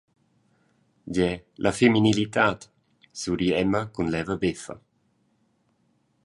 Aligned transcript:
«Gie, 1.17 1.43
la 1.65 1.73
feminilitad», 1.79 2.65
surri 3.25 3.51
Emma 3.61 3.83
cun 3.93 4.11
leva 4.17 4.39
beffa. 4.45 4.81